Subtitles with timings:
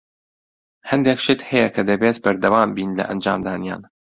[0.89, 3.81] هەندێک شت هەیە کە دەبێت بەردەوام بین لە ئەنجامدانیان.